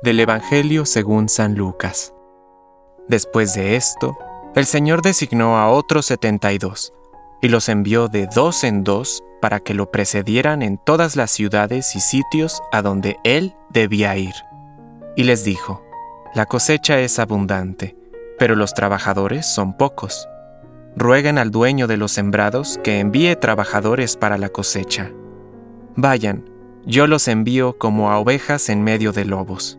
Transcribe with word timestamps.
Del 0.00 0.18
Evangelio 0.18 0.84
según 0.84 1.28
San 1.28 1.54
Lucas. 1.54 2.12
Después 3.08 3.54
de 3.54 3.76
esto, 3.76 4.16
el 4.56 4.66
Señor 4.66 5.02
designó 5.02 5.56
a 5.58 5.68
otros 5.68 6.06
setenta 6.06 6.52
y 6.52 6.58
dos, 6.58 6.92
y 7.40 7.48
los 7.48 7.68
envió 7.68 8.08
de 8.08 8.26
dos 8.26 8.64
en 8.64 8.82
dos 8.82 9.22
para 9.40 9.60
que 9.60 9.74
lo 9.74 9.90
precedieran 9.90 10.62
en 10.62 10.78
todas 10.78 11.14
las 11.14 11.30
ciudades 11.30 11.94
y 11.94 12.00
sitios 12.00 12.60
a 12.72 12.82
donde 12.82 13.16
Él 13.22 13.54
debía 13.70 14.16
ir. 14.16 14.34
Y 15.14 15.24
les 15.24 15.44
dijo, 15.44 15.84
La 16.34 16.46
cosecha 16.46 16.98
es 16.98 17.18
abundante, 17.18 17.96
pero 18.38 18.56
los 18.56 18.74
trabajadores 18.74 19.46
son 19.46 19.76
pocos. 19.76 20.28
Rueguen 20.96 21.38
al 21.38 21.50
dueño 21.50 21.86
de 21.86 21.96
los 21.96 22.12
sembrados 22.12 22.80
que 22.82 22.98
envíe 22.98 23.36
trabajadores 23.36 24.16
para 24.16 24.36
la 24.36 24.48
cosecha. 24.48 25.12
Vayan, 25.94 26.50
yo 26.84 27.06
los 27.06 27.28
envío 27.28 27.78
como 27.78 28.10
a 28.10 28.18
ovejas 28.18 28.68
en 28.68 28.82
medio 28.82 29.12
de 29.12 29.24
lobos. 29.24 29.78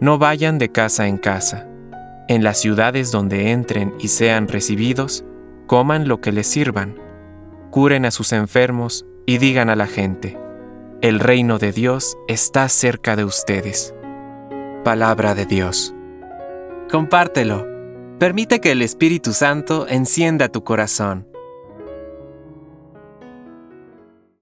No 0.00 0.18
vayan 0.18 0.58
de 0.58 0.70
casa 0.70 1.08
en 1.08 1.16
casa. 1.16 1.66
En 2.28 2.44
las 2.44 2.58
ciudades 2.58 3.10
donde 3.12 3.52
entren 3.52 3.94
y 3.98 4.08
sean 4.08 4.46
recibidos, 4.48 5.24
coman 5.66 6.06
lo 6.06 6.20
que 6.20 6.32
les 6.32 6.46
sirvan. 6.46 6.96
Curen 7.70 8.04
a 8.04 8.10
sus 8.10 8.32
enfermos 8.32 9.06
y 9.26 9.38
digan 9.38 9.70
a 9.70 9.76
la 9.76 9.86
gente, 9.86 10.38
el 11.02 11.20
reino 11.20 11.58
de 11.58 11.72
Dios 11.72 12.16
está 12.28 12.68
cerca 12.68 13.16
de 13.16 13.24
ustedes. 13.24 13.94
Palabra 14.84 15.34
de 15.34 15.46
Dios. 15.46 15.94
Compártelo. 16.90 17.66
Permite 18.18 18.60
que 18.60 18.72
el 18.72 18.82
Espíritu 18.82 19.32
Santo 19.32 19.86
encienda 19.88 20.48
tu 20.48 20.62
corazón. 20.62 21.26